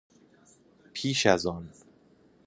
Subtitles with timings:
[0.93, 1.69] پیش از آن